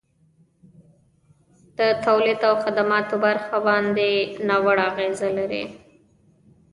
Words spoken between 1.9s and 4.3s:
تولید او خدماتو برخه باندي